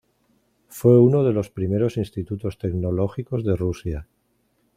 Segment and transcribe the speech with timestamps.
[0.67, 4.07] Fue uno de los primeros Institutos Tecnológicos de Rusia.